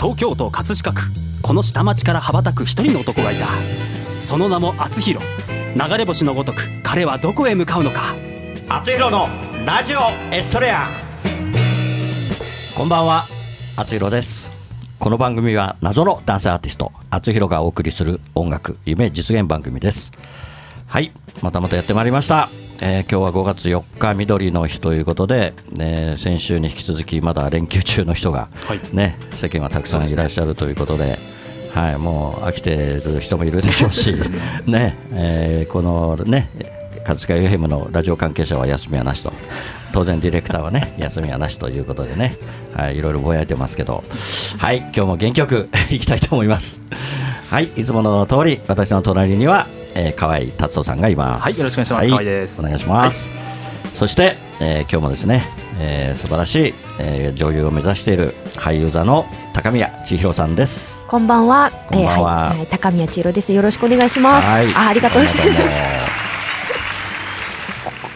[0.00, 1.02] 東京都葛飾区。
[1.42, 3.48] この下町から羽ばたく一人の男がいた。
[4.18, 5.22] その名も厚弘。
[5.76, 8.14] 流れ星のごとく彼はどこへ向かうのか。
[8.70, 9.28] 厚弘の
[9.66, 9.98] ラジオ
[10.34, 10.88] エストレア。
[12.74, 13.26] こんばんは。
[13.76, 14.50] 厚弘です。
[14.98, 20.12] この番組は謎の男性アーティスト厚弘がお送りする音楽夢実現番組です。
[20.86, 21.12] はい。
[21.42, 22.48] またまたやってまいりました。
[22.82, 28.48] えー、今日は5月4日緑の日ということで、ね、先週に引き続きまだ連休中の人が、
[28.94, 31.16] ね、はい、世間はたくさんいらっしゃるということで。
[31.74, 34.12] はい、もう飽きてる人もいるでしょうし、
[34.66, 36.50] ねえー、このね
[37.02, 39.32] 勝塚 FM のラジオ関係者は休みはなしと。
[39.92, 42.34] 当然ディレクターはね 休みはなしということでね、
[42.74, 44.02] はい、いろいろぼやいてますけど。
[44.58, 46.80] はい今日も元気よく いきたいと思います。
[47.50, 51.42] はいいつもの通り私の隣にはえー、河合達夫さんがいます。
[51.42, 52.60] はいよろしくお願いします、はい、河合です。
[52.60, 61.04] お願いします、はい、そして、えー、今日もですね、えー、素晴らしい、えー、女優を目指している俳優座の高宮千尋さんです。
[61.08, 61.70] こんばんは。
[61.88, 63.52] こんばんは、えーはい、高宮千尋です。
[63.52, 64.46] よろしくお願いします。
[64.48, 64.72] はい。
[64.74, 65.60] あありがとうございます。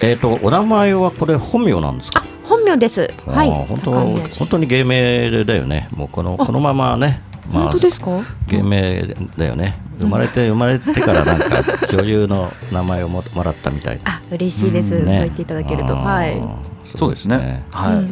[0.07, 2.23] えっ、とお名前はこれ本名なんですか？
[2.45, 3.11] 本名です。
[3.27, 3.49] はい。
[3.49, 5.89] 本当本当に芸名だよね。
[5.93, 7.23] もうこのこのままね
[7.53, 8.23] まあ、本当ですか？
[8.49, 9.77] 芸名だよね。
[10.01, 14.11] 生まれて生まれてからなんか女優の名前をももらったみたいな。
[14.11, 15.95] あ嬉しいです、ね、そう言っていただけると。
[15.95, 16.41] はい。
[16.85, 17.65] そうですね。
[17.71, 18.05] はい、やっ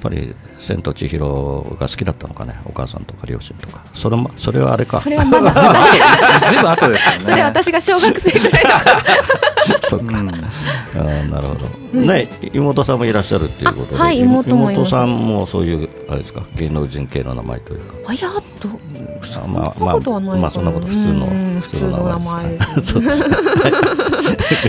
[0.00, 1.18] ぱり「千と千尋」
[1.78, 2.54] が好きだったのかね。
[2.64, 3.80] お母さんとか両親とか。
[3.94, 5.00] それもそれはあれか。
[5.00, 5.50] それはまだ
[6.48, 7.24] ずいぶん後ですよね。
[7.24, 8.62] それ私が小学生ぐらい
[9.82, 17.94] そっか、うん、あなるほど、ね妹さんもいらっしゃるっていうことで、はい、妹も妹さんもそういうあれですか芸能人系の名前というか。
[18.06, 18.68] あやっと。
[19.48, 21.26] まあまあまあそんなこと普通の
[21.60, 22.60] 普通の名前で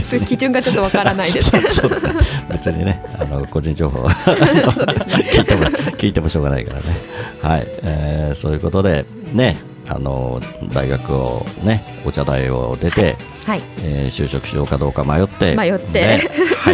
[0.01, 1.51] す 基準がちょっとわからないです。
[2.49, 6.85] 別にねあの個人情報聞いても聞いてもしょうがないからね。
[7.41, 10.41] はい、えー、そういうことでねあの
[10.73, 13.61] 大学をねお茶代を出て、はい。
[13.81, 16.21] えー、就職しようかどうか迷って迷って、ね、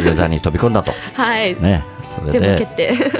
[0.01, 0.91] 俳優座に飛び込んだと。
[1.13, 1.55] はい。
[1.61, 1.83] ね
[2.15, 2.65] それで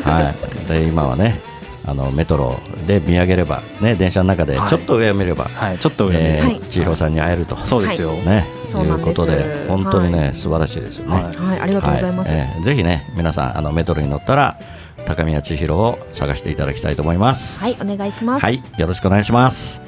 [0.03, 0.34] は
[0.66, 0.68] い。
[0.68, 1.40] で今はね
[1.88, 11.59] あのメトロで見上げれば、ね、電車の中でちょっと上を見れば、はい、ちょっと上、えー、千尋さんに会えると、そうですよ、ね、いうことで本当にね、素晴らしいですよね、はい。
[11.59, 14.59] ありがとうございます、えー、ぜひね皆さんあのメトロに乗ったら
[15.06, 17.64] 高宮千尋を探していただきたいと思います。
[17.64, 18.44] はいお願いします。
[18.44, 19.80] はいよろしくお願いします。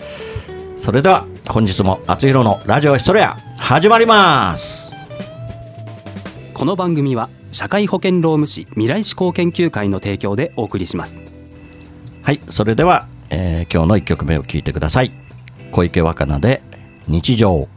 [0.77, 4.86] それでは本日もあつひろのラジオヒストレア始まります
[6.57, 11.21] この番組は社会保険労務士未来志向研究会の提供でお送りします。
[12.23, 15.11] はいそれでは、えー、今日の1曲目を聴いてください。
[15.69, 16.63] 小池若菜で
[17.07, 17.67] 日常。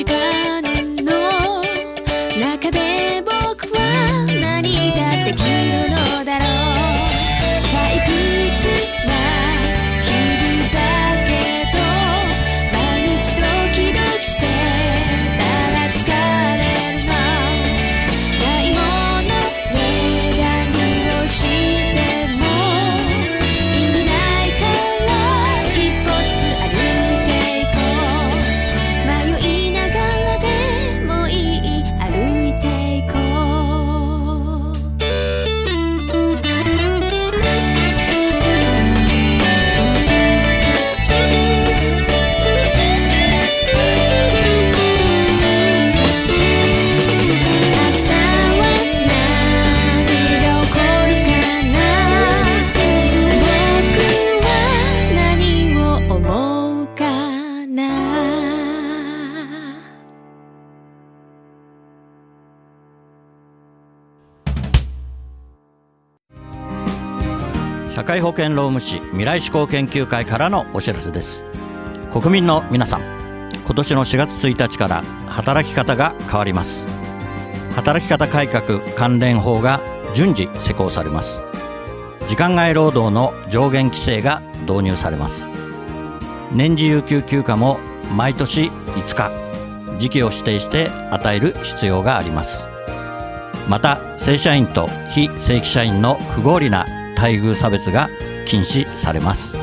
[0.00, 0.61] 間
[67.94, 71.44] 社会保険労務士未来志向研究会からのお知らせです。
[72.10, 73.02] 国民の皆さん
[73.66, 76.86] 今年の4月1日から働き方が変わります。
[77.74, 79.78] 働き方改革関連法が
[80.14, 81.42] 順次施行されます。
[82.28, 85.46] 時間外労働の上限規制が導入されます。
[86.50, 87.78] 年次有給休暇も
[88.16, 89.30] 毎年5日。
[89.98, 92.68] 時期を指定して与える必要があります。
[93.68, 96.86] また正社員と非正規社員の不合理な
[97.22, 98.10] 待遇差別が
[98.46, 99.56] 禁止されます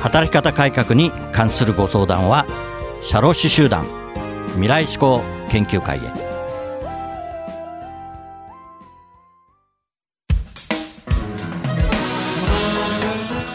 [0.00, 2.44] 働き方改革に関するご相談は
[3.04, 3.84] 社労士集団
[4.54, 6.00] 未来志向研究会へ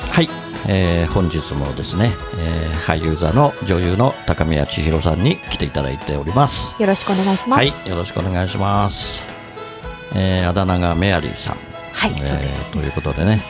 [0.10, 0.30] はい、
[0.70, 7.60] えー本日もですね、えー俳優座の女優の高宮千尋さんに来ていただいておりますよろしくお願いします。
[7.60, 9.24] はい、よろしくお願いします。
[10.14, 11.65] えーあだ名がメアリーさん。
[11.96, 13.42] はいえーそうですということでね、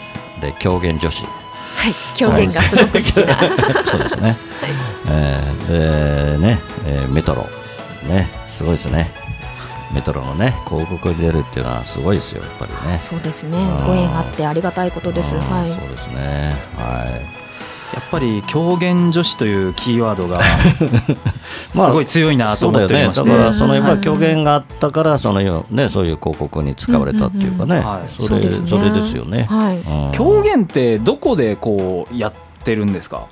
[0.42, 1.24] で狂言女子。
[1.24, 3.38] はい、狂言がすごく好きな。
[3.86, 4.38] そうですね。
[5.10, 7.48] えーでね、えーメトロ
[8.08, 9.12] ね、すごいですね。
[9.94, 12.98] メトロのね広告に出るっていうのはすごいですよやっぱりね。
[12.98, 13.86] そうですねうん。
[13.88, 15.36] ご縁あってありがたいことです。
[15.36, 15.70] うんはい。
[15.72, 16.54] そうですね。
[16.78, 17.35] はい。
[17.94, 20.40] やっぱり狂言女子というキーワードが
[21.76, 23.04] まあすごい強いなとそうだよね。
[23.04, 27.84] 思っておりまして、だからそのやっぱはいり狂言があったからそのよねそういう広告に使われたっていうかね。
[28.18, 29.48] それですねそれですよね。
[29.50, 29.78] はい。
[29.78, 32.34] うん狂言ってどこでこうやっ
[32.64, 33.28] てるんですか？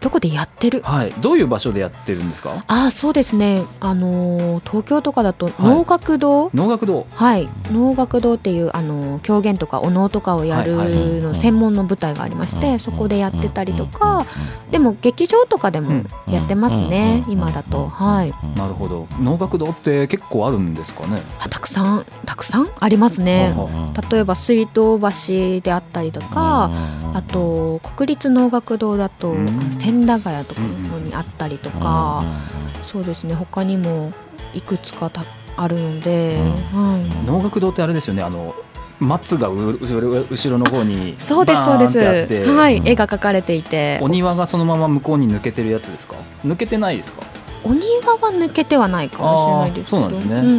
[0.00, 0.80] どこでやってる？
[0.82, 1.10] はい。
[1.20, 2.64] どういう場所でやってるんですか？
[2.66, 3.62] ああそうですね。
[3.80, 5.52] あのー東京とかだとい。
[5.60, 6.50] 能楽堂？
[6.54, 7.06] 能楽堂。
[7.12, 14.24] はい、能楽堂っていうあのー狂言とかお能とかをやるはいはいの専門の舞台がありまして、そこでやってたりとか、
[14.70, 17.32] でも劇場とかでもやってますね、うん。
[17.34, 18.32] 今だと、はい。
[18.56, 19.06] なるほど。
[19.20, 21.20] 能楽堂って結構あるんですかね？
[21.40, 22.70] あたくさんたくさん？
[22.80, 23.52] ありますね。
[23.54, 26.70] は例えば水道橋であったりとか、
[27.12, 29.46] あと国立能楽堂だと、うん
[29.90, 34.12] 千駄ヶ谷とかにあったりとか、うんそうですね他にも
[34.52, 35.22] いくつかた
[35.56, 36.42] あるので、
[36.74, 38.52] うはい、能楽堂ってあれですよねあの
[38.98, 42.88] 松がう後ろの方に そうですそうです、はい、うん。
[42.88, 43.98] 絵が描かれていて。
[44.02, 46.16] お庭がそのまま向こうに抜けてるやつですか？
[46.44, 47.22] 抜けてないですか？
[47.64, 50.04] お庭は抜けてはないかもしれないですけど。
[50.04, 50.40] あーそうなんですね。
[50.40, 50.56] うんうんう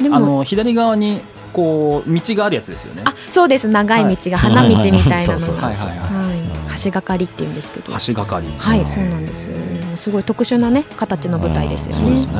[0.00, 1.20] ん、でもあの左側に
[1.52, 3.02] こう道があるやつですよね。
[3.04, 3.68] あそうです。
[3.68, 5.74] 長い道が花道みたいなのが、
[6.82, 7.92] 橋がかりっていうんですけど。
[8.06, 9.48] 橋がかりはいそうなんです。
[9.96, 12.02] すごい特殊なね形の舞台ですよね。
[12.02, 12.32] そうですね。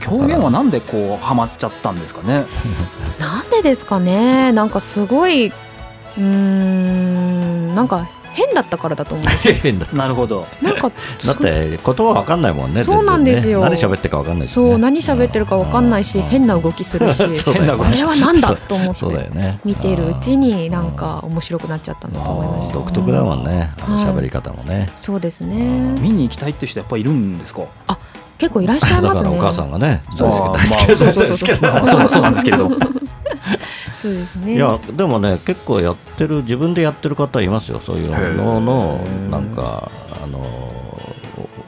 [0.00, 2.46] 狂言はなんでこうハマっちゃったんですかね。
[3.18, 4.52] なんでですかね。
[4.52, 9.54] なんかすごいうーんなんか変だったからだと思うんですよ。
[9.62, 10.46] 変だなるほど。
[10.62, 10.90] なんか
[11.26, 13.60] だって言葉わかんないもんねそうなんですよ。
[13.64, 14.54] ね何喋ってるかわかんないしね。
[14.54, 16.24] そう何喋ってるかわかんないしうん。
[16.24, 17.16] 変な動きするし。
[17.36, 17.84] そうだよね。
[17.84, 19.58] これはなんだと思っそうだてよね。
[19.64, 23.70] 見ているうちになんか面白くなっちゃったんだと思いました独特だもんね。
[23.84, 24.88] あのはい喋り方もね。
[24.96, 25.56] そうですね。
[26.00, 27.62] 見に行きたいって人やっぱいるんですか？
[28.38, 29.24] 結構いらっしゃいますね。
[29.24, 32.70] だからお母さんがねそう大好きまあ大好きそうそうそうそうまあそうなんですけれど
[34.00, 34.54] そうですね。
[34.54, 38.60] いやでもね結構やってる自分でやってる方いますよそういうの。
[38.60, 38.96] の
[39.30, 39.90] なんか
[40.22, 40.40] あの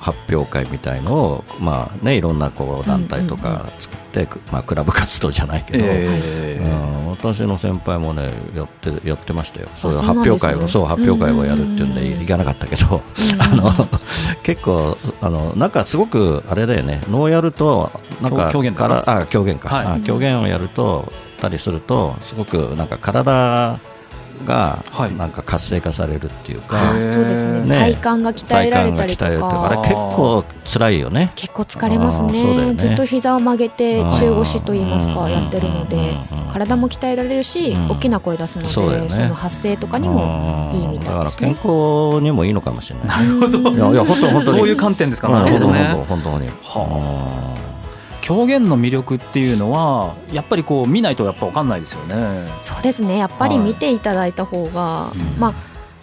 [0.01, 13.01] 発表会みたいのをまあねいろんなこう団体とか作って、まあクラブ活動じゃないけど、えうん、私の先輩もねやってやってましたよ、そういう発表会を、そう発表会をやるっていうんでうん行かなかったけど、
[13.39, 13.71] あの
[14.43, 18.73] 結構あのなんかすごくあれだよね、能をやるとなんかか？
[18.75, 19.87] からあ狂言か、はい。
[19.87, 21.13] あ狂言をやると
[21.43, 23.79] たりするとすごくなんか体
[24.47, 25.15] がはい。
[25.15, 27.61] なんか活性化されるっていうあか、ーそうですね。
[27.61, 27.95] ね。
[27.95, 31.31] 体幹が鍛えられたりと体幹が鍛えられてあれか結構辛いよね。
[31.37, 32.73] 結構疲れますね。
[32.73, 32.75] ね。
[32.75, 35.15] ずっと膝を曲げて中腰と言いますうん。
[35.15, 35.97] かやってるので
[36.33, 36.53] うん。
[36.53, 37.89] 体も鍛えられるしうん。
[37.91, 39.09] 大きな声出すのでそね。
[39.09, 43.29] その発声とかにもいいみたいだからですね健康にもいいのかもしれない。
[43.29, 43.71] なるほど。
[43.71, 44.41] いやいや本当本当に。
[44.41, 45.35] そういう観点ですかうん。
[45.35, 45.79] なるほどね。
[45.93, 46.51] 本当本当本当に。
[46.65, 47.55] は
[48.33, 52.49] 狂言の魅力っていうのはやっぱりこう見ないとやっぱ分かんないですよね。
[52.61, 53.19] そうですね。
[53.19, 55.39] やっぱり見ていただいた方が、うん。
[55.39, 55.55] まあ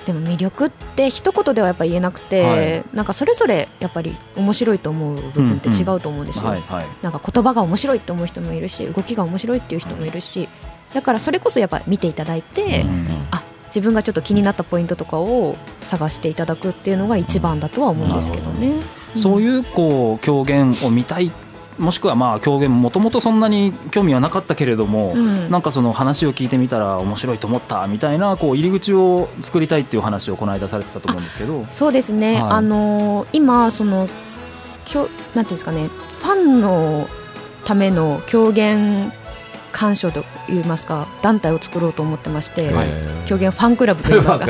[0.05, 2.85] でも魅力って一言ではやっぱ言えなくて、はい。
[2.93, 6.85] なんかそれぞれやっぱり面白いと思う部分って違うと思うんですよ、はいはい。
[7.01, 10.47] なんか言葉が面白いって思う人もいるし動きが面白いっていう人もいるし
[10.93, 18.81] だからそれこそやっぱ見ていただいて、うんあ自分がちょっと気になったポイントとかを探していただくっていうのが一番だとは思うんですけどね。
[19.15, 21.31] そういうこう狂言を見たい
[21.79, 25.49] もしくはまあ狂言もともとそんなに興味はなかったけれども、うん。
[25.49, 31.65] なんかその話を聞いてみたら面白いと思ったみたいなこう入り口を作りたいっていう話をこの間されてたと思うんですけど。
[31.71, 32.51] そうですね、はい。
[32.51, 34.07] あのー今その
[34.85, 35.87] きょなんていうんですかね。
[35.87, 37.07] ファンの
[37.65, 39.11] ための狂言
[39.71, 42.87] 鑑賞といいますか団体を作ろうと思ってまして、はい。
[43.27, 44.45] 狂言ファンクラブといいますか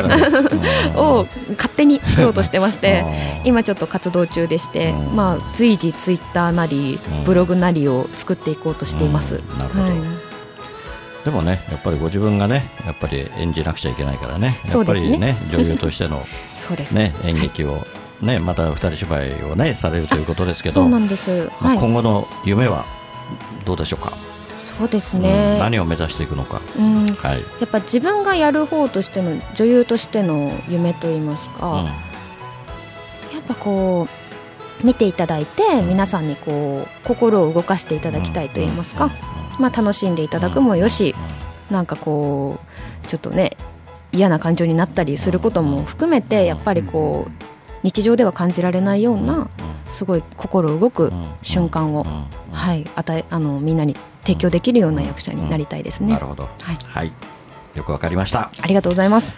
[0.99, 3.05] を勝手に作ろうとしてまして
[3.43, 5.15] 今ちょっと活動中でして、うん。
[5.15, 9.35] まあ、随時ツイッターなりうんブログなりを作っていこうとしています。
[9.35, 9.59] うん。
[9.59, 9.83] なるほど。
[9.83, 9.91] はい。
[11.25, 15.11] でもねやっぱりご自分がねやっぱり演じなくちゃいけないからねやっぱそうですね。
[15.11, 16.25] りね女優としての
[16.57, 17.13] そうですね。
[17.23, 17.85] 演劇を
[18.21, 22.85] ねまた二人芝居をねされるということですけどそうなんです、まあはい、今後の夢は
[23.65, 24.13] どうでしょうか、
[24.59, 31.85] そうですうんね、何を目指していくのか、うん、はい、やっぱ自分がやる方としての女優としての夢といいますか、うん。
[31.85, 31.91] や
[33.39, 34.07] っぱこ
[34.83, 39.09] う見ていただいて皆さんにこう心を動かしていただきたいといいますか、
[39.59, 41.15] まあ、楽しんでいただくもよし、
[41.71, 42.59] なんかこ
[43.03, 43.57] うちょっとね
[44.11, 47.31] 嫌な感情になったりすることも含めてやっぱりこう
[47.83, 49.49] 日常では感じられないような
[49.89, 51.11] すごい心動く
[51.41, 52.05] 瞬間を、
[52.51, 56.13] はい、与えあのみんなに提供できるような役者になりたいですね。
[56.13, 57.13] なるほど、はいはい、
[57.75, 58.51] よくわかりました。
[58.61, 59.33] ありがとうございます。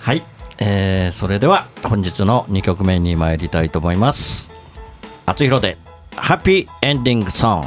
[0.00, 0.22] はい、
[0.58, 4.50] えー、それでは本日の2曲目に参りたいと思います。
[5.24, 5.78] あつひろで
[6.14, 7.66] ハッピーエンディングソング。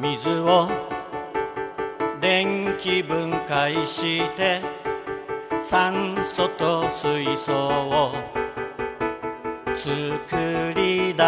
[0.00, 0.68] 水を
[2.20, 4.60] 電気分解して
[5.68, 8.12] 酸素と水素を
[9.74, 11.24] 作り出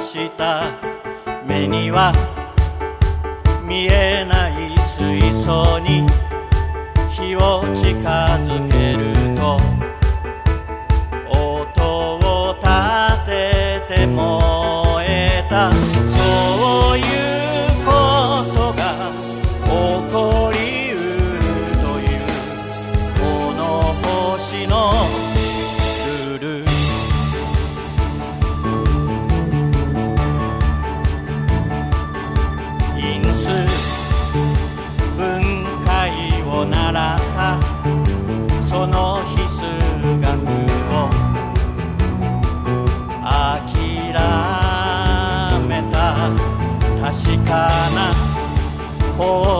[0.00, 0.70] した。
[1.44, 2.12] 目には
[3.66, 6.06] 見えない水素に
[7.10, 7.98] 火を近
[8.44, 8.69] づけ
[49.20, 49.59] 方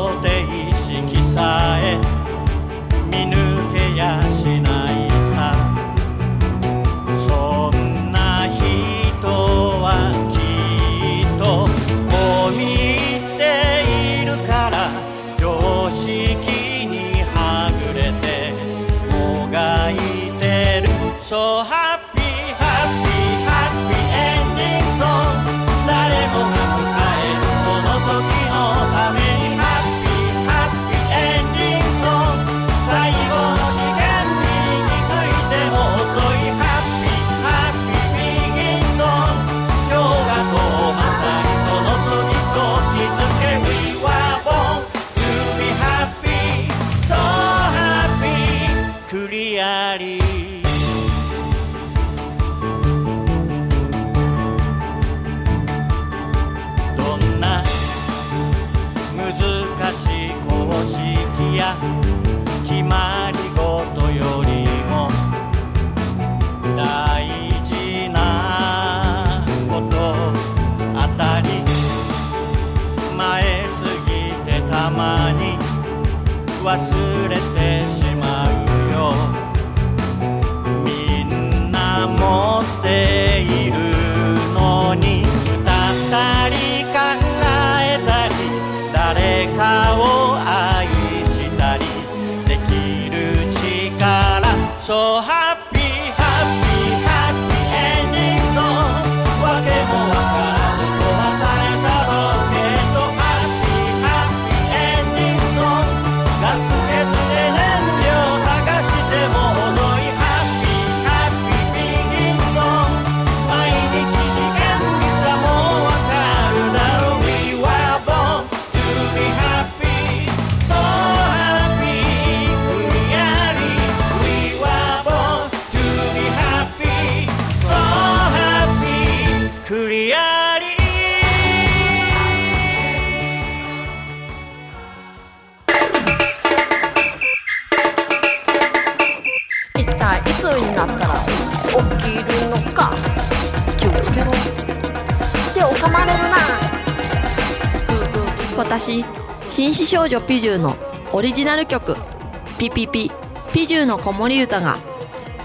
[149.90, 150.76] 少女ピジューの
[151.12, 151.96] オリジナル曲
[152.58, 153.10] 「ピピピ
[153.52, 154.76] ピジューの子守歌が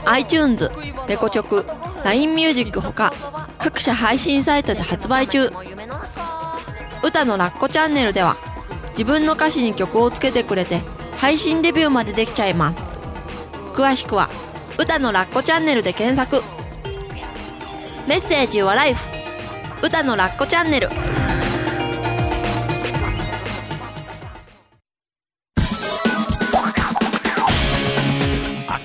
[0.06, 0.70] iTunes
[1.08, 1.66] レコチョク
[2.04, 3.12] LINE ミュージックほか
[3.58, 5.52] 各社配信サイトで発売中。
[7.02, 8.38] 歌のラッコチャンネルでは
[8.90, 10.82] 自分の歌詞に曲をつけてくれて
[11.18, 12.78] 配信デビューまでできちゃいます。
[13.74, 14.30] 詳しくは
[14.78, 16.44] 歌のラッコチャンネルで検索。
[18.06, 19.04] メッセージはライフ。
[19.82, 20.90] 歌のラッコチャンネル。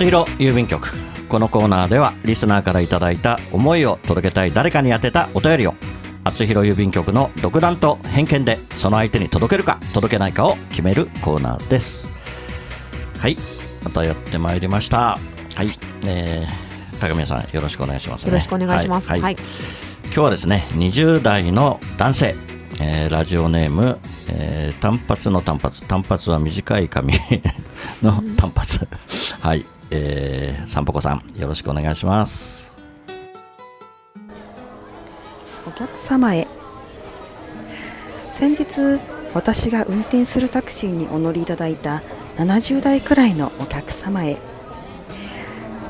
[0.00, 0.88] 厚弘郵便局。
[1.28, 5.74] このコーナーではリスナーからいただいた思いを届けたい誰かに宛てたお便りを
[6.24, 12.08] 厚弘郵便局の独断と偏見でその相手に届けるか届けないかを決めるコーナーです。
[13.18, 13.36] はい。
[13.84, 15.18] またやってまいりました。
[15.54, 15.68] はい、
[16.06, 19.10] えー、高宮さんよろしくお願いします、ね、よろしくお願いします。
[19.10, 19.34] ははい。
[19.34, 19.36] い。
[20.04, 22.34] 今日はですね20代の男性、
[22.80, 23.98] えーラジオネーム、
[24.30, 25.86] えー単発の単発。
[25.86, 27.12] 単発は短い髪。
[28.02, 28.88] の単発。
[29.40, 32.72] はい、えー、さんぽこさんよろしくお願いします。
[35.66, 36.46] お客様へ。
[38.28, 39.00] 先日
[39.34, 42.02] 私が運転するタクシーにお乗りいただいた
[42.36, 44.38] 70代くらいのお客様へ。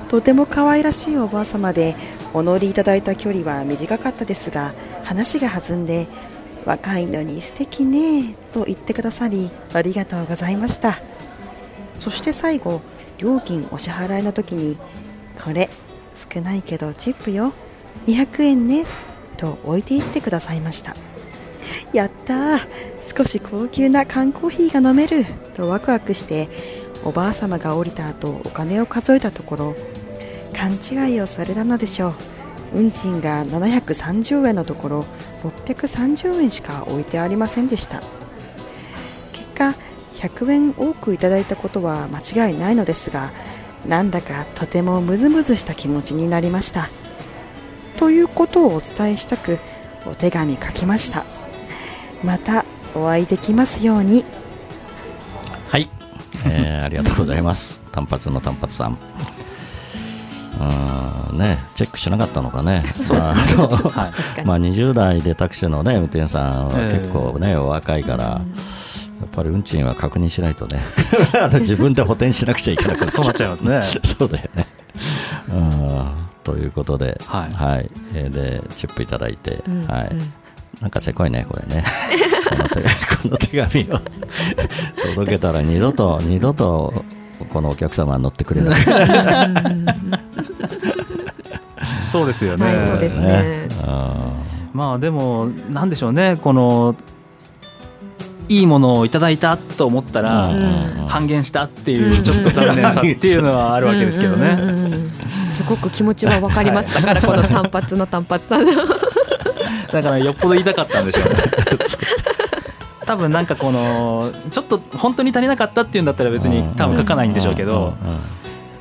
[0.08, 1.94] とても可愛らしいおばあ様で
[2.34, 4.72] お乗りいただいた距離は短かったですが
[5.04, 6.08] 話が弾んで
[6.64, 10.98] 若いのに素敵ねと言ってくださりありがとうございました。
[11.98, 12.80] そして最後
[13.20, 14.78] 料金お支払いの時に
[15.44, 15.68] これ
[16.32, 17.52] 少ないけどチップよ。
[18.06, 18.86] 200円ね。
[19.36, 20.96] と置いていってくださいました。
[21.92, 22.60] やったー。
[23.16, 25.24] 少し高級な缶コーヒーが飲める。
[25.54, 26.48] とワクワクして
[27.04, 29.74] おばあ様が降りた後お金を数えたところ
[30.54, 32.14] 勘違いをされたのでしょう。
[32.72, 35.04] 運賃が730円のところ
[35.42, 38.02] 630円しか置いてありませんでした。
[39.32, 39.74] 結果
[40.20, 43.32] 100円多くいただいたことは間違いないのですが
[43.86, 46.90] なんだかとてもムズムズした気持ちになりました。
[47.98, 49.58] ということをお伝えしたく
[50.06, 51.24] お手紙書きました。
[52.22, 54.24] またお会いできますように。
[55.68, 55.88] はい、
[56.46, 57.80] えーありがとうございます。
[57.92, 58.98] 単発の単発さん。
[60.58, 62.84] うーんねチェックしなかったのかね。
[63.00, 63.40] そうですね。
[63.56, 64.46] まああのはい。
[64.46, 68.42] まあ、20代でタクシーの、ね、運転手さんはええ結構ね、お若いから、
[69.20, 70.80] やっぱり運賃は確認しないとね、
[71.60, 73.80] 自分で補填しなくちゃいけなくなっちゃそうなっちゃいますね。
[74.18, 74.66] そうだよね。
[75.50, 76.06] うん。
[76.42, 77.44] ということで、は
[77.76, 77.90] い。
[78.14, 80.08] えーで、チップいただいて、うんはい。
[80.10, 80.32] うん
[80.80, 81.84] なんかせこいね、これね。
[82.48, 84.00] この手 この手紙を
[85.14, 87.04] 届けたら二度と、二度と、
[87.50, 88.80] このお客様は乗ってくれない。
[92.10, 93.68] そうですよね、はいそうですね。
[93.82, 94.32] うん。
[94.72, 96.38] まあでもなんでしょうね。
[96.40, 96.96] この
[98.50, 104.56] いいものをいただいたと思ったら、うん半減したっていうちょっと残念さっていうのはあるわけですけどね、
[105.48, 106.94] すごく気持ちはわかります。
[106.94, 108.70] だから この単発の単発さんの。
[109.92, 111.34] だからよっぽど言いたかったんでしょうね。
[113.06, 117.94] 多分なんかこのちょっと本当に足りなかったっていうんだったら別に多分書かないんでしょうけど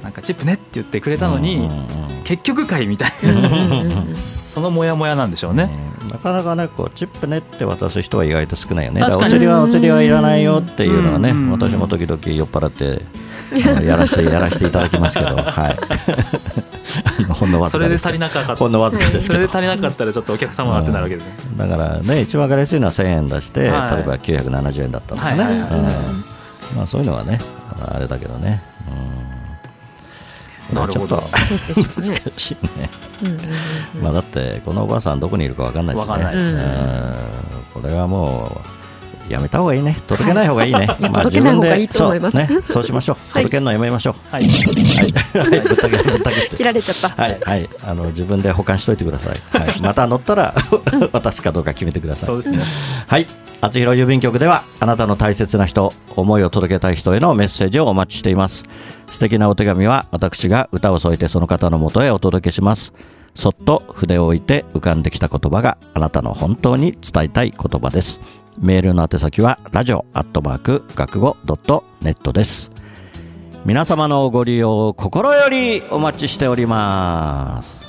[0.03, 1.67] なんかチップねって言ってくれたのに
[2.25, 4.03] 結局かいみたいうんな
[4.59, 5.69] そのモヤモヤなんでしょうね。
[6.11, 9.01] なかなかねこうチップねって渡す人は意外と少ないよね。
[9.01, 11.51] お釣りはお釣りはいらないよっていうのはねうん。
[11.51, 13.01] 私も時々酔っ払って
[13.85, 15.37] やらせてやらせていただきますけど。
[15.39, 15.77] はい。
[17.31, 18.55] ほんのわずそれで足りなかった。
[18.57, 21.33] ほんのわずかですそれで足りなかったらちょっとお客様はってなるわけですね。
[21.57, 23.95] だからね一番分かりやすいのは1000円出して、はい。
[23.95, 25.85] 例えば970円だったのかね、はいはいはいうん。
[26.75, 27.39] まあ、そういうのはね
[27.93, 28.68] あれだけどね、うん、
[30.73, 31.17] なるほど。
[31.17, 32.89] 難しいね。
[34.01, 37.81] まあ、だってこのおばあさんどこにいるか分かんないし、ね、わかんないですうん。
[37.81, 38.61] これはも
[39.29, 39.95] うやめた方がいいね。
[40.07, 42.37] 届けない方がいいね、まあ届けない方がいいと思います。
[42.37, 43.15] 自分でそう,、ね、そうしましょう。
[43.15, 43.43] はい。
[43.43, 44.15] 届けるのやめましょう。
[44.31, 44.43] はい。
[44.43, 47.09] はい、はい、ぶったけぶった 切られちゃった。
[47.09, 47.39] はい。
[47.39, 47.69] はい。
[47.85, 50.55] あの自分で保管しといてください、はい、また乗ったら
[51.13, 52.27] 渡すかどうか決めてください。
[52.27, 52.63] そうですね。
[53.07, 53.27] はい
[53.61, 58.65] 厚弘郵便局ではあなたの大切な人思いを届けたい人へのメッセージをお待ちしています
[59.07, 62.93] 素敵なお手紙は私が歌を添えてその方のもとへお届けします
[63.35, 68.21] そっと筆を置いて浮かんできた言葉があなたの本当に伝えたい言葉です。
[68.59, 72.71] メールの宛先はラジオアットマーク学語ドットネットです。
[73.65, 77.88] 皆様のご利用を心よりお待ちしております。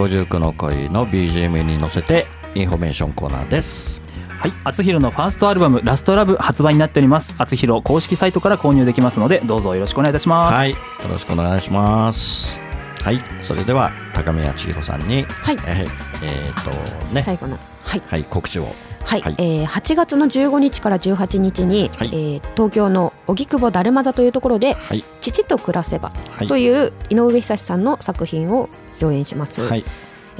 [0.00, 4.00] 59の恋の BGM に乗せてインフォメーションコーナーです。
[4.28, 7.34] はい、あつひろのファーストアルバム「ラストラブ発売になっております。
[7.36, 10.54] あつひろ公式サイトから購入できますのでどうぞよろしくお願いいたします。
[10.56, 12.58] はい、よろしくお願いします。
[13.02, 15.58] はい、それでは高宮千尋さんに、はい。
[15.66, 15.88] えー
[16.22, 16.70] えーっと
[17.12, 18.02] ね、最後のはい。
[18.06, 18.74] はい、告知を。
[19.04, 19.34] はい、はい。
[19.36, 22.08] えー8月の15日から18日に、はい。
[22.08, 29.84] えー東京の荻窪だるま座というところではい、「父と暮らせば」はい、という井上ひさしさんの作品を上演します、はい、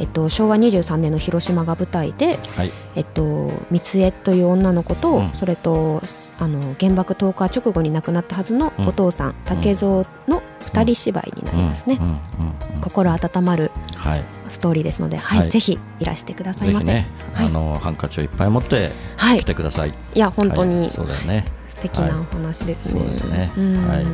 [0.00, 5.30] えっと、昭和23年の広島が舞台で、はい、えっと、三江という女の子と、うん。
[5.32, 6.02] それと
[6.38, 12.80] あの原爆投下直後に亡くなったはずのお父さん、竹蔵の二人芝居になりますね、うん、うん、うん、うん。
[12.80, 15.50] 心温まるはい、ストーリーですので、はいはい。
[15.50, 17.46] ぜひいらしてくださいませ、ね、はい。
[17.46, 19.40] あのハンカチをいっぱい持ってはい。
[19.40, 19.90] 来てください。
[19.90, 20.90] いや本当はにい。
[20.90, 21.44] そうだよね。
[21.68, 23.62] 素敵なお話ですね、はいそうですね。
[23.62, 23.88] ん。
[23.88, 24.06] はい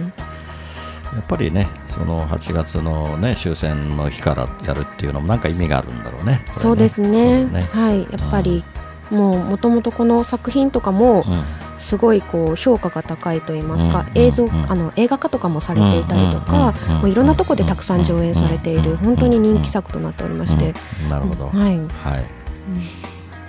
[1.14, 6.32] やっぱりね、その8月のね終戦の日からやるっていうのもなんか意味があるんだろうね。
[6.32, 7.46] ねそうですね。
[7.46, 7.62] ね。
[7.72, 8.00] はい。
[8.00, 8.64] やっぱり、
[9.10, 11.44] もうもともとこの作品とかもうん。
[11.78, 14.18] すごいこう評価が高いと言いますか、うん。
[14.18, 14.72] 映像、うん。
[14.72, 16.94] あの映画化とかもされていたりとか、うん。
[17.00, 18.96] もういろんなところでたくさん上演されている、うん。
[18.96, 21.10] 本当に人気作となっておりまして、うん。
[21.10, 21.48] なるほど。
[21.48, 22.24] はい、はい。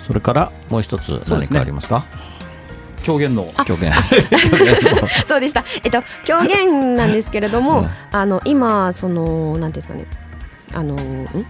[0.05, 2.05] それからもう一つ何かありますか？
[3.07, 3.93] 狂言の狂言。
[5.25, 5.63] そうでした。
[5.81, 7.89] えっと狂言なんですけれども、うん。
[8.11, 10.05] あの今そのなんですかね、
[10.73, 11.45] あのん？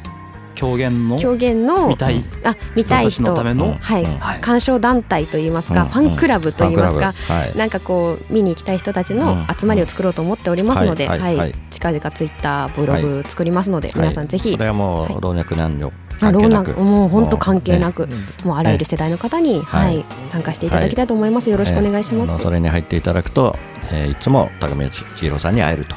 [0.54, 2.24] 狂言の狂言の見たい。
[2.44, 3.24] あ見たい人。
[3.24, 3.76] のための？
[3.80, 4.18] はい、うん。
[4.20, 4.40] はい。
[4.40, 5.90] 鑑賞団体といいますか、うん。
[5.90, 7.14] ファンクラブといいますか。
[7.28, 7.58] はい。
[7.58, 11.56] なんかこう見に行きたい人たちの集まりを作ろうと思っておりますので、はい。
[11.72, 15.14] 近々ツイッターブログ作りますので、皆さんぜひ、これはもはい。
[15.16, 21.50] う老若男女関係なく若もう本当関係なく、ねもうあらゆる世代の方に、ははいい参加していただきたいと思います。
[21.50, 22.32] よろしくお願いします。
[22.32, 23.56] えーそれに入っていただくと、
[23.92, 25.96] えーいつも高宮千尋さんに会えると。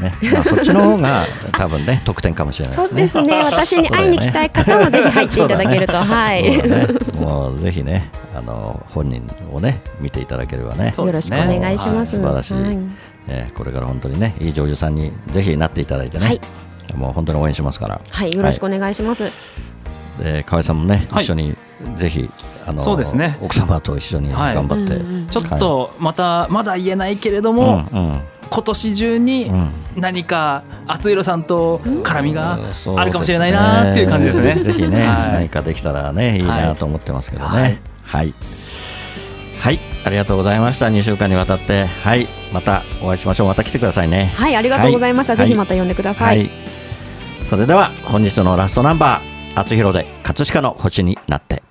[0.00, 0.12] ね。
[0.32, 3.24] まあそっちの方が 多分ね得点かもしれないそうですね。
[3.26, 3.44] ですね。
[3.44, 6.42] 私に会いに来たい方もぜひ入っていただけると、はい。
[6.42, 6.86] ね。
[7.14, 9.22] もうぜひね、あの本人
[9.52, 10.92] をね見ていただければね。
[10.96, 12.18] よろしくお願いします。
[12.18, 12.78] はい素晴らしいはい
[13.28, 16.26] えーこれから本当にねいい女優さんにぜひなっていただいてね。
[16.26, 16.40] はい
[16.96, 18.00] もう本当に応援しますから。
[18.10, 19.30] はい、よろしくお願いします。
[20.18, 21.56] で河合さんもね、はい一緒に
[21.96, 22.28] ぜひ
[22.66, 32.58] あのそうですね奥様と一緒にはい頑張って、うんうんちょっとまたまだ言えないけれどうも、んうん今年中にうん何か厚弘さんと絡みが
[32.96, 34.56] あるかもしれないなっていう感じですね。
[34.56, 37.80] ぜひね、はい何かできたらねいいなと思ってますけどね。
[38.02, 38.34] はい、
[39.58, 40.88] はい、ありがとうございました。
[40.88, 43.46] 2週間にわたって、はい、またお会いしましょう。
[43.46, 44.34] また来てくださいね。
[44.36, 45.32] はい、ありがとうございました。
[45.32, 46.24] はいぜひまた呼んでくださ。
[46.24, 46.50] はいい。
[47.52, 51.62] それでは本日のラストナンバー、厚弘で葛飾の星になって。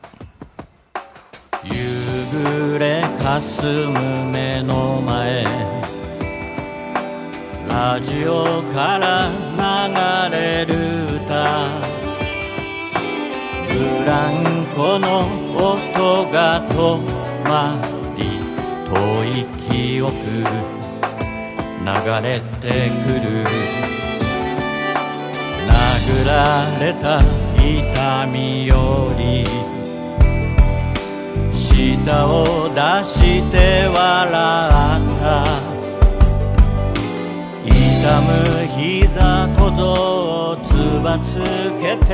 [1.63, 1.73] 夕
[2.29, 5.43] 暮れかすむ目の前
[7.67, 9.27] ラジオから
[10.29, 10.75] 流れる
[11.15, 11.65] 歌
[13.67, 17.01] ブランコの音が止
[17.49, 17.81] ま
[18.15, 18.25] り
[18.85, 20.13] 遠い記憶
[21.83, 23.60] 流れてくる
[26.11, 27.21] 殴られた。
[27.57, 29.43] 痛みより
[31.53, 35.45] 舌を出して笑った。
[37.63, 38.27] 痛む
[38.77, 39.81] 膝小僧
[40.51, 40.67] をつ
[41.03, 41.37] ばつ
[41.79, 42.09] けて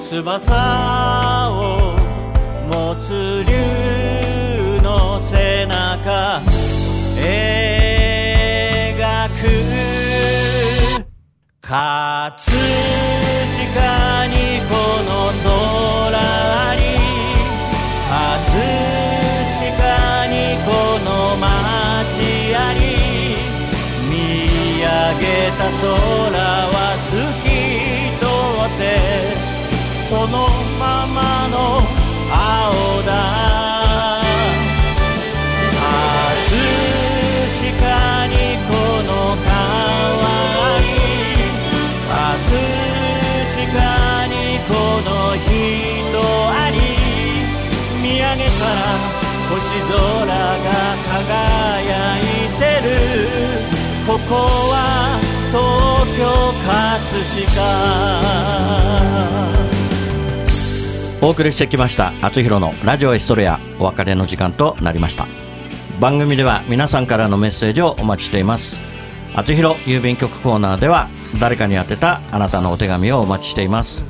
[0.00, 1.52] 翼を
[2.72, 6.40] 持つ竜の背中
[11.68, 11.76] 葛
[12.32, 12.40] 飾
[14.26, 14.34] に
[14.70, 14.72] こ
[15.04, 16.16] の空
[16.76, 16.80] に
[18.08, 18.56] 葛
[19.76, 20.66] 飾にこ
[21.04, 21.44] の街
[22.56, 22.80] あり
[24.08, 24.16] 見
[24.80, 24.88] 上
[25.20, 25.84] げた空
[26.72, 27.12] は透
[27.44, 27.46] き
[28.16, 28.24] 通
[28.64, 28.80] って
[30.08, 31.16] そのまま
[31.50, 31.84] の
[32.32, 33.57] 青だ
[48.38, 48.70] 見上げたら
[49.50, 49.98] 星空
[50.28, 50.70] が
[51.26, 52.22] 輝い
[52.56, 52.94] てる。
[54.06, 54.34] ここ
[54.70, 55.18] は
[55.50, 56.22] 東京
[56.62, 57.58] 葛飾。
[61.20, 65.26] お送りしてきました「あつひろのラジオエストレア」お別れの時間となりました。
[65.98, 68.78] 番組では皆さんからのメッセージをお待ちしています。
[69.34, 71.08] あつひろ郵便局コーナーでは
[71.40, 74.04] 誰かに宛てたあなたのお手紙をお待ちしています。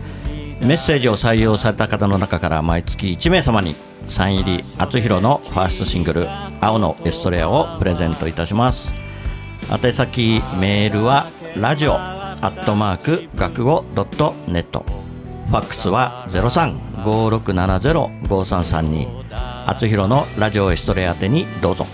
[0.60, 3.74] メッセージを採用された方の中から毎月1名様に
[4.08, 6.28] サイン入りあつひろのファーストシングル
[6.60, 8.92] 「青のエストレア」をプレゼントいたします。
[9.70, 14.84] 宛先メールはラジオアットマーク学語ドットネット。
[15.50, 19.06] ファックスは0356705332
[19.66, 21.86] あつひろのラジオエストレア宛てにどうぞ。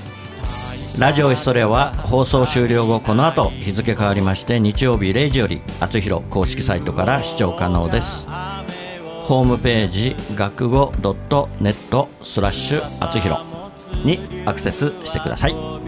[0.98, 8.28] ラジオエストレアは放送終了後この後日付変わりまして日曜日0時よりあつひろ公式サイトから視聴可能です。
[9.26, 13.38] ホームページ学語 .net スラッシュあつひろ
[14.04, 15.54] にアクセスしてください。
[15.54, 15.80] は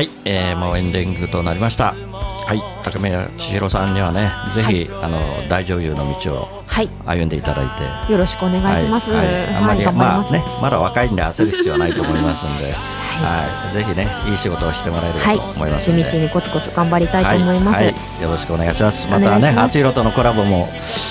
[0.00, 1.92] い、えー、もうエンディングとなりました。
[1.92, 2.62] はい。
[2.82, 6.88] 高宮千尋さんにはねぜひ、あの大女優の道をはい。
[7.04, 7.66] 歩んでいただい
[8.06, 8.12] て。
[8.12, 9.12] よろしくお願いします。
[9.12, 9.26] はい。
[9.26, 9.54] はい。
[9.54, 12.74] あんまり、まあね、まだ若いんで焦る必要はないと思いますんで、
[13.20, 15.36] はい、ぜひね、いい仕事をしてもらえれはい。
[15.36, 15.92] ばと思います。
[15.92, 17.86] 地道にコツコツ頑張りたいと思います、はい。
[17.86, 18.22] はい。
[18.22, 19.08] よろしくお願いします。
[19.08, 20.68] まおたね、あつひろとのコラボも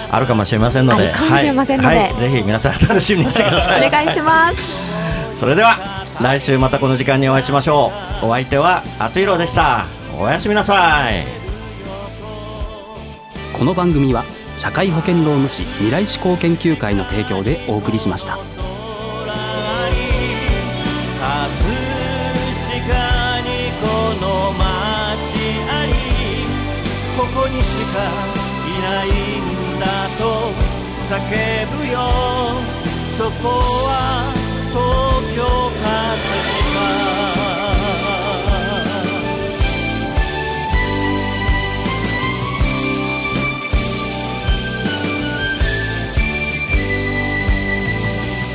[0.10, 1.96] あるかもしれませんので、あるかもしれませんので。
[1.96, 2.06] はい。
[2.06, 2.14] はい。
[2.16, 3.88] ぜひ皆さん楽しみにしてください。
[3.88, 4.58] お願いします。
[5.36, 5.78] それでは
[6.20, 8.28] 来週またこの時間にお会いしましょう。
[8.28, 9.86] お相手はあつひろでした。
[10.18, 11.42] おやすみなさい。
[13.62, 14.24] この番組は
[14.58, 18.61] 社会保険労務士未来志向研究会の提供でお送りしました
[23.88, 24.62] の街
[25.70, 25.92] あり
[27.18, 28.00] ここにしか
[28.68, 29.08] いない
[29.40, 29.86] んだ
[30.18, 30.22] と
[31.10, 31.14] 叫
[31.78, 31.98] ぶよ
[33.18, 33.48] そこ
[33.88, 33.90] は
[34.72, 34.80] 東
[35.36, 35.40] 京
[35.82, 35.92] 葛
[36.42, 36.82] 飾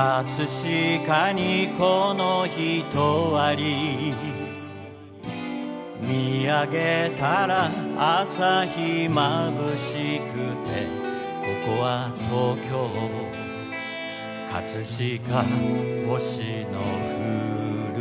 [0.00, 4.14] 葛飾にこの人あり。
[6.00, 10.86] 見上げたら朝日まぶしくて
[11.42, 12.88] ここは東京。
[14.50, 15.44] 葛飾
[16.08, 16.80] 星の
[17.20, 18.00] 降る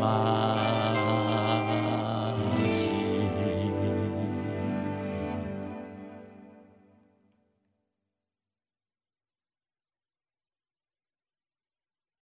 [0.00, 0.63] 街